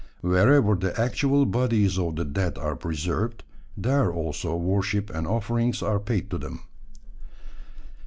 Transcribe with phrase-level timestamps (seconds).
[0.21, 3.43] Wherever the actual bodies of the dead are preserved,
[3.77, 6.61] there also worship and offerings are paid to them.